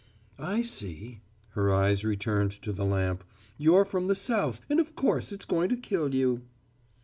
[0.39, 3.23] "I see." Her eyes returned to the lamp.
[3.59, 6.41] "You're from the South, and of course it's going to kill you."